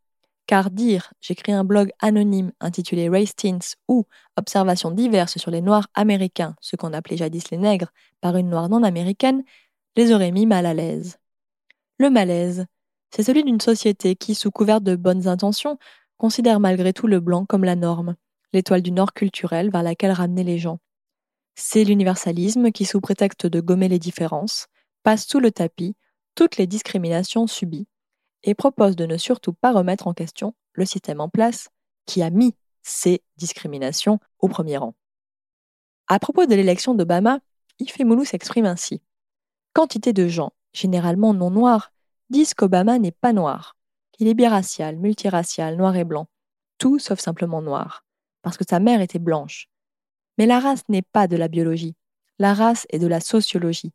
Car 0.48 0.70
dire 0.70 1.12
j'écris 1.20 1.52
un 1.52 1.62
blog 1.62 1.90
anonyme 2.00 2.52
intitulé 2.60 3.10
Race 3.10 3.36
Teens 3.36 3.76
ou 3.86 4.06
Observations 4.38 4.90
diverses 4.90 5.36
sur 5.36 5.50
les 5.50 5.60
Noirs 5.60 5.88
américains, 5.92 6.56
ce 6.62 6.74
qu'on 6.74 6.94
appelait 6.94 7.18
jadis 7.18 7.50
les 7.50 7.58
nègres, 7.58 7.92
par 8.22 8.34
une 8.34 8.48
Noire 8.48 8.70
non 8.70 8.82
américaine, 8.82 9.44
les 9.94 10.10
aurait 10.10 10.32
mis 10.32 10.46
mal 10.46 10.64
à 10.64 10.72
l'aise. 10.72 11.18
Le 11.98 12.08
malaise, 12.08 12.64
c'est 13.14 13.22
celui 13.22 13.44
d'une 13.44 13.60
société 13.60 14.16
qui, 14.16 14.34
sous 14.34 14.50
couvert 14.50 14.80
de 14.80 14.96
bonnes 14.96 15.28
intentions, 15.28 15.78
considère 16.16 16.60
malgré 16.60 16.94
tout 16.94 17.08
le 17.08 17.20
blanc 17.20 17.44
comme 17.44 17.64
la 17.64 17.76
norme, 17.76 18.16
l'étoile 18.54 18.80
du 18.80 18.90
nord 18.90 19.12
culturel 19.12 19.70
vers 19.70 19.82
laquelle 19.82 20.12
ramener 20.12 20.44
les 20.44 20.56
gens. 20.56 20.78
C'est 21.56 21.84
l'universalisme 21.84 22.72
qui, 22.72 22.86
sous 22.86 23.02
prétexte 23.02 23.46
de 23.46 23.60
gommer 23.60 23.88
les 23.88 23.98
différences, 23.98 24.68
passe 25.02 25.26
sous 25.26 25.40
le 25.40 25.50
tapis 25.50 25.94
toutes 26.34 26.56
les 26.56 26.66
discriminations 26.66 27.46
subies 27.46 27.86
et 28.48 28.54
propose 28.54 28.96
de 28.96 29.06
ne 29.06 29.16
surtout 29.16 29.52
pas 29.52 29.72
remettre 29.72 30.06
en 30.06 30.14
question 30.14 30.54
le 30.72 30.84
système 30.84 31.20
en 31.20 31.28
place 31.28 31.68
qui 32.06 32.22
a 32.22 32.30
mis 32.30 32.54
ces 32.82 33.22
discriminations 33.36 34.18
au 34.38 34.48
premier 34.48 34.78
rang. 34.78 34.94
À 36.06 36.18
propos 36.18 36.46
de 36.46 36.54
l'élection 36.54 36.94
d'Obama, 36.94 37.40
Ifemulu 37.78 38.24
s'exprime 38.24 38.64
ainsi. 38.64 39.02
Quantité 39.74 40.12
de 40.12 40.26
gens 40.28 40.52
généralement 40.72 41.34
non 41.34 41.50
noirs, 41.50 41.92
disent 42.30 42.54
qu'Obama 42.54 42.98
n'est 42.98 43.12
pas 43.12 43.32
noir, 43.32 43.76
qu'il 44.12 44.28
est 44.28 44.34
biracial, 44.34 44.96
multiracial, 44.96 45.76
noir 45.76 45.96
et 45.96 46.04
blanc, 46.04 46.28
tout 46.78 46.98
sauf 46.98 47.20
simplement 47.20 47.62
noir, 47.62 48.04
parce 48.42 48.56
que 48.56 48.64
sa 48.68 48.80
mère 48.80 49.00
était 49.00 49.18
blanche. 49.18 49.68
Mais 50.36 50.46
la 50.46 50.60
race 50.60 50.82
n'est 50.88 51.02
pas 51.02 51.26
de 51.26 51.36
la 51.36 51.48
biologie, 51.48 51.96
la 52.38 52.54
race 52.54 52.86
est 52.90 52.98
de 52.98 53.06
la 53.06 53.20
sociologie. 53.20 53.92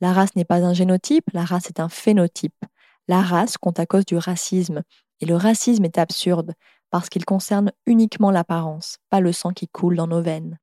La 0.00 0.12
race 0.12 0.34
n'est 0.34 0.44
pas 0.44 0.64
un 0.64 0.74
génotype, 0.74 1.30
la 1.32 1.44
race 1.44 1.68
est 1.68 1.78
un 1.78 1.88
phénotype. 1.88 2.64
La 3.08 3.22
race 3.22 3.58
compte 3.58 3.80
à 3.80 3.86
cause 3.86 4.06
du 4.06 4.16
racisme, 4.16 4.82
et 5.20 5.26
le 5.26 5.36
racisme 5.36 5.84
est 5.84 5.98
absurde, 5.98 6.54
parce 6.90 7.08
qu'il 7.08 7.24
concerne 7.24 7.72
uniquement 7.86 8.30
l'apparence, 8.30 8.98
pas 9.10 9.20
le 9.20 9.32
sang 9.32 9.52
qui 9.52 9.68
coule 9.68 9.96
dans 9.96 10.06
nos 10.06 10.22
veines. 10.22 10.58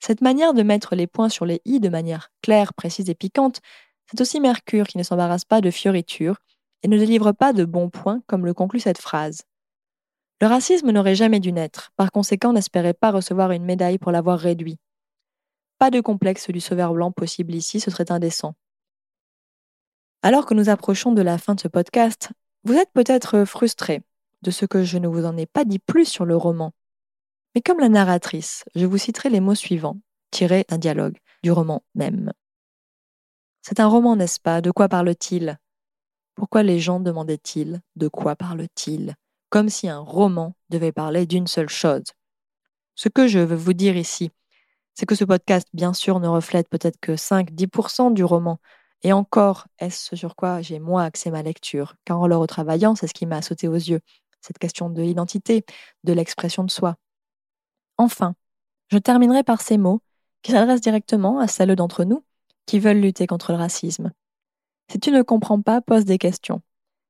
Cette 0.00 0.20
manière 0.20 0.54
de 0.54 0.62
mettre 0.62 0.96
les 0.96 1.06
points 1.06 1.28
sur 1.28 1.46
les 1.46 1.60
i 1.64 1.78
de 1.78 1.88
manière 1.88 2.30
claire, 2.42 2.74
précise 2.74 3.08
et 3.08 3.14
piquante 3.14 3.60
c'est 4.12 4.20
aussi 4.20 4.40
Mercure 4.40 4.86
qui 4.86 4.98
ne 4.98 5.02
s'embarrasse 5.02 5.46
pas 5.46 5.62
de 5.62 5.70
fioritures 5.70 6.36
et 6.82 6.88
ne 6.88 6.98
délivre 6.98 7.32
pas 7.32 7.54
de 7.54 7.64
bons 7.64 7.88
points 7.88 8.20
comme 8.26 8.44
le 8.44 8.52
conclut 8.52 8.80
cette 8.80 9.00
phrase. 9.00 9.42
Le 10.40 10.48
racisme 10.48 10.90
n'aurait 10.90 11.14
jamais 11.14 11.40
dû 11.40 11.52
naître, 11.52 11.92
par 11.96 12.10
conséquent 12.10 12.52
n'espérait 12.52 12.94
pas 12.94 13.10
recevoir 13.10 13.52
une 13.52 13.64
médaille 13.64 13.98
pour 13.98 14.12
l'avoir 14.12 14.38
réduit. 14.38 14.78
Pas 15.78 15.90
de 15.90 16.00
complexe 16.00 16.50
du 16.50 16.60
sauveur 16.60 16.92
blanc 16.92 17.12
possible 17.12 17.54
ici, 17.54 17.80
ce 17.80 17.90
serait 17.90 18.12
indécent. 18.12 18.54
Alors 20.24 20.46
que 20.46 20.54
nous 20.54 20.68
approchons 20.68 21.12
de 21.12 21.20
la 21.20 21.36
fin 21.36 21.56
de 21.56 21.60
ce 21.60 21.66
podcast, 21.66 22.30
vous 22.62 22.74
êtes 22.74 22.92
peut-être 22.92 23.44
frustré 23.44 24.02
de 24.42 24.52
ce 24.52 24.66
que 24.66 24.84
je 24.84 24.98
ne 24.98 25.08
vous 25.08 25.24
en 25.24 25.36
ai 25.36 25.46
pas 25.46 25.64
dit 25.64 25.80
plus 25.80 26.04
sur 26.04 26.24
le 26.24 26.36
roman. 26.36 26.72
Mais 27.54 27.60
comme 27.60 27.80
la 27.80 27.88
narratrice, 27.88 28.64
je 28.76 28.86
vous 28.86 28.98
citerai 28.98 29.30
les 29.30 29.40
mots 29.40 29.56
suivants, 29.56 29.98
tirés 30.30 30.64
d'un 30.68 30.78
dialogue 30.78 31.18
du 31.42 31.50
roman 31.50 31.82
même. 31.96 32.32
C'est 33.62 33.80
un 33.80 33.88
roman, 33.88 34.14
n'est-ce 34.14 34.38
pas? 34.38 34.60
De 34.60 34.70
quoi 34.70 34.88
parle-t-il? 34.88 35.58
Pourquoi 36.36 36.62
les 36.62 36.78
gens 36.78 37.00
demandaient-ils 37.00 37.80
De 37.96 38.06
quoi 38.06 38.36
parle-t-il? 38.36 39.16
Comme 39.50 39.68
si 39.68 39.88
un 39.88 39.98
roman 39.98 40.54
devait 40.70 40.92
parler 40.92 41.26
d'une 41.26 41.48
seule 41.48 41.68
chose. 41.68 42.04
Ce 42.94 43.08
que 43.08 43.26
je 43.26 43.40
veux 43.40 43.56
vous 43.56 43.72
dire 43.72 43.96
ici, 43.96 44.30
c'est 44.94 45.06
que 45.06 45.16
ce 45.16 45.24
podcast, 45.24 45.66
bien 45.72 45.92
sûr, 45.92 46.20
ne 46.20 46.28
reflète 46.28 46.68
peut-être 46.68 47.00
que 47.00 47.12
5-10% 47.12 48.14
du 48.14 48.22
roman. 48.22 48.60
Et 49.02 49.12
encore, 49.12 49.66
est-ce 49.78 50.06
ce 50.06 50.16
sur 50.16 50.36
quoi 50.36 50.62
j'ai 50.62 50.78
moi 50.78 51.02
axé 51.02 51.30
ma 51.30 51.42
lecture? 51.42 51.96
Car 52.04 52.20
en 52.20 52.26
le 52.26 52.36
retravaillant, 52.36 52.94
c'est 52.94 53.06
ce 53.06 53.14
qui 53.14 53.26
m'a 53.26 53.42
sauté 53.42 53.68
aux 53.68 53.74
yeux, 53.74 54.00
cette 54.40 54.58
question 54.58 54.90
de 54.90 55.02
l'identité, 55.02 55.64
de 56.04 56.12
l'expression 56.12 56.64
de 56.64 56.70
soi. 56.70 56.96
Enfin, 57.98 58.34
je 58.90 58.98
terminerai 58.98 59.42
par 59.42 59.60
ces 59.60 59.78
mots 59.78 60.02
qui 60.42 60.52
s'adressent 60.52 60.80
directement 60.80 61.38
à 61.38 61.48
celles 61.48 61.74
d'entre 61.76 62.04
nous 62.04 62.24
qui 62.66 62.78
veulent 62.78 63.00
lutter 63.00 63.26
contre 63.26 63.52
le 63.52 63.58
racisme. 63.58 64.12
Si 64.90 65.00
tu 65.00 65.10
ne 65.10 65.22
comprends 65.22 65.60
pas, 65.60 65.80
pose 65.80 66.04
des 66.04 66.18
questions. 66.18 66.62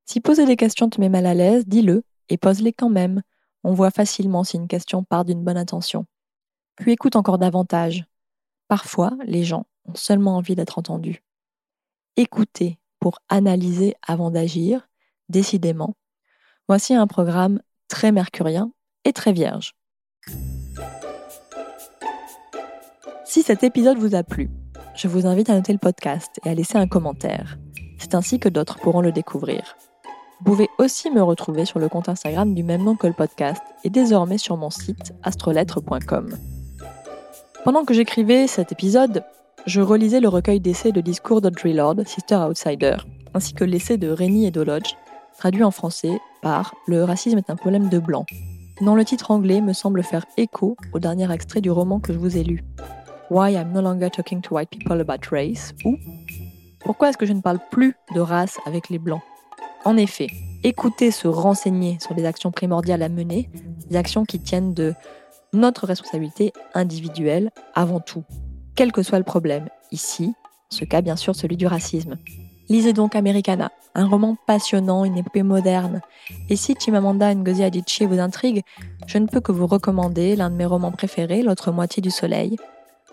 Si 0.07 0.21
poser 0.21 0.47
des 0.47 0.57
questions 0.57 0.89
te 0.89 1.01
met 1.01 1.09
mal 1.09 1.27
à 1.27 1.35
l'aise, 1.35 1.67
dis-le 1.67 2.05
et 2.29 2.37
pose-les 2.37 2.73
quand 2.73 2.89
même. 2.89 3.23
On 3.65 3.75
voit 3.75 3.91
facilement 3.91 4.45
si 4.45 4.57
une 4.57 4.69
question 4.69 5.05
part 5.05 5.25
d'une 5.25 5.45
bonne 5.45 5.57
intention. 5.57 6.07
Puis 6.77 6.93
écoute 6.93 7.17
encore 7.17 7.39
davantage. 7.39 8.05
Parfois, 8.69 9.13
les 9.25 9.45
gens 9.45 9.67
ont 9.85 9.95
seulement 9.95 10.37
envie 10.37 10.55
d'être 10.55 10.79
entendus. 10.79 11.23
Écouter 12.17 12.79
pour 13.01 13.21
analyser 13.31 13.95
avant 14.07 14.31
d'agir, 14.31 14.87
décidément. 15.31 15.95
Voici 16.69 16.95
un 16.95 17.07
programme 17.07 17.63
très 17.89 18.13
mercurien 18.13 18.71
et 19.05 19.15
très 19.15 19.33
vierge. 19.33 19.75
Si 23.25 23.43
cet 23.43 23.65
épisode 23.65 23.97
vous 23.97 24.15
a 24.15 24.23
plu, 24.23 24.51
je 24.95 25.09
vous 25.09 25.27
invite 25.27 25.49
à 25.49 25.55
noter 25.55 25.73
le 25.73 25.79
podcast 25.79 26.39
et 26.45 26.51
à 26.51 26.55
laisser 26.55 26.77
un 26.77 26.87
commentaire. 26.87 27.57
C'est 27.99 28.15
ainsi 28.15 28.39
que 28.39 28.51
d'autres 28.51 28.79
pourront 28.79 29.01
le 29.01 29.13
découvrir. 29.13 29.77
Vous 30.41 30.45
pouvez 30.45 30.69
aussi 30.79 31.11
me 31.11 31.23
retrouver 31.23 31.65
sur 31.65 31.79
le 31.79 31.89
compte 31.89 32.11
Instagram 32.11 32.55
du 32.55 32.63
même 32.63 32.83
nom 32.85 32.95
que 32.95 33.07
le 33.07 33.15
podcast 33.15 33.63
et 33.85 33.91
désormais 33.91 34.37
sur 34.37 34.59
mon 34.59 34.69
site 34.69 35.15
astrolettre.com. 35.23 36.37
Pendant 37.65 37.85
que 37.85 37.95
j'écrivais 37.95 38.47
cet 38.49 38.71
épisode, 38.71 39.25
je 39.67 39.81
relisais 39.81 40.21
le 40.21 40.29
recueil 40.29 40.61
d'essais 40.61 40.93
de 40.93 41.01
discours 41.01 41.41
d'Audre 41.41 41.69
Lord, 41.69 41.97
Sister 42.07 42.37
Outsider, 42.37 42.97
ainsi 43.35 43.55
que 43.55 43.65
l'essai 43.65 43.97
de 43.97 44.09
Rennie 44.11 44.47
et 44.47 44.51
Dolodge, 44.51 44.95
traduit 45.39 45.63
en 45.63 45.71
français 45.71 46.21
par 46.43 46.75
Le 46.87 47.05
racisme 47.05 47.39
est 47.39 47.51
un 47.51 47.57
problème 47.57 47.89
de 47.89 47.99
blanc, 47.99 48.27
dont 48.81 48.95
le 48.95 49.05
titre 49.05 49.31
anglais 49.31 49.61
me 49.61 49.73
semble 49.73 50.03
faire 50.03 50.27
écho 50.37 50.77
au 50.93 50.99
dernier 50.99 51.31
extrait 51.33 51.61
du 51.61 51.71
roman 51.71 52.01
que 52.01 52.13
je 52.13 52.19
vous 52.19 52.37
ai 52.37 52.43
lu. 52.43 52.65
Why 53.31 53.53
I'm 53.53 53.73
no 53.73 53.81
longer 53.81 54.11
talking 54.11 54.41
to 54.43 54.57
white 54.57 54.71
people 54.71 55.01
about 55.01 55.29
race 55.31 55.73
ou 55.85 55.97
Pourquoi 56.81 57.11
est-ce 57.11 57.19
que 57.19 57.27
je 57.27 57.33
ne 57.33 57.41
parle 57.41 57.61
plus 57.71 57.95
de 58.15 58.21
race 58.21 58.59
avec 58.67 58.89
les 58.89 58.99
blancs? 58.99 59.23
En 59.85 59.97
effet, 59.97 60.27
écouter 60.65 61.11
se 61.11 61.29
renseigner 61.29 61.99
sur 62.01 62.15
les 62.15 62.25
actions 62.25 62.51
primordiales 62.51 63.03
à 63.03 63.09
mener, 63.09 63.49
des 63.89 63.97
actions 63.97 64.25
qui 64.25 64.41
tiennent 64.41 64.75
de 64.75 64.95
notre 65.53 65.87
responsabilité 65.87 66.53
individuelle 66.75 67.51
avant 67.75 68.01
tout, 68.01 68.25
quel 68.75 68.93
que 68.93 69.03
soit 69.03 69.19
le 69.19 69.25
problème. 69.25 69.69
Ici, 69.91 70.35
ce 70.71 70.85
cas 70.85 71.03
bien 71.03 71.17
sûr 71.17 71.35
celui 71.35 71.57
du 71.57 71.67
racisme. 71.67 72.17
Lisez 72.69 72.93
donc 72.93 73.17
Americana, 73.17 73.71
un 73.95 74.07
roman 74.07 74.37
passionnant, 74.47 75.05
une 75.05 75.19
épopée 75.19 75.43
moderne. 75.43 76.01
Et 76.49 76.57
si 76.57 76.75
Chimamanda 76.75 77.35
Ngozi 77.35 77.65
Adichie 77.65 78.07
vous 78.07 78.19
intrigue, 78.19 78.63
je 79.07 79.19
ne 79.19 79.27
peux 79.27 79.41
que 79.41 79.53
vous 79.53 79.67
recommander 79.67 80.37
l'un 80.37 80.49
de 80.49 80.55
mes 80.55 80.65
romans 80.65 80.93
préférés, 80.93 81.43
L'autre 81.43 81.73
moitié 81.73 82.01
du 82.01 82.11
soleil, 82.11 82.57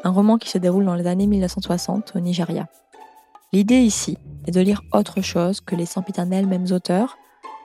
un 0.04 0.12
roman 0.12 0.38
qui 0.38 0.50
se 0.50 0.58
déroule 0.58 0.86
dans 0.86 0.96
les 0.96 1.08
années 1.08 1.28
1960 1.28 2.14
au 2.16 2.20
Nigeria. 2.20 2.68
L'idée 3.52 3.80
ici 3.82 4.18
est 4.46 4.52
de 4.52 4.62
lire 4.62 4.84
autre 4.94 5.22
chose 5.22 5.60
que 5.60 5.76
les 5.76 5.86
sempiternels 5.86 6.46
mêmes 6.46 6.72
auteurs, 6.72 7.18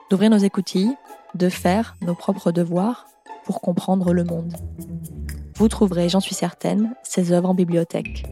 d'ouvrir 0.09 0.31
nos 0.31 0.37
écoutilles, 0.37 0.95
de 1.35 1.49
faire 1.49 1.95
nos 2.01 2.15
propres 2.15 2.51
devoirs 2.51 3.05
pour 3.45 3.61
comprendre 3.61 4.11
le 4.11 4.23
monde. 4.23 4.53
Vous 5.57 5.69
trouverez, 5.69 6.09
j'en 6.09 6.19
suis 6.19 6.35
certaine, 6.35 6.93
ces 7.03 7.31
œuvres 7.31 7.49
en 7.49 7.53
bibliothèque. 7.53 8.25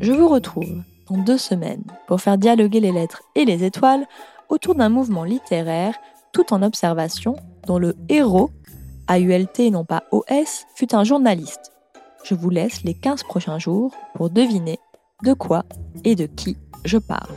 Je 0.00 0.12
vous 0.12 0.28
retrouve 0.28 0.82
dans 1.10 1.18
deux 1.18 1.36
semaines 1.36 1.84
pour 2.06 2.22
faire 2.22 2.38
dialoguer 2.38 2.80
les 2.80 2.92
lettres 2.92 3.22
et 3.34 3.44
les 3.44 3.64
étoiles 3.64 4.06
autour 4.48 4.74
d'un 4.74 4.88
mouvement 4.88 5.24
littéraire 5.24 5.94
tout 6.32 6.54
en 6.54 6.62
observation 6.62 7.36
dont 7.66 7.78
le 7.78 7.94
héros, 8.08 8.50
AULT 9.08 9.60
et 9.60 9.70
non 9.70 9.84
pas 9.84 10.04
OS, 10.10 10.64
fut 10.74 10.94
un 10.94 11.04
journaliste. 11.04 11.72
Je 12.24 12.34
vous 12.34 12.48
laisse 12.48 12.82
les 12.82 12.94
15 12.94 13.24
prochains 13.24 13.58
jours 13.58 13.94
pour 14.14 14.30
deviner 14.30 14.78
de 15.22 15.34
quoi 15.34 15.64
et 16.04 16.14
de 16.14 16.24
qui 16.24 16.56
je 16.86 16.96
parle. 16.96 17.36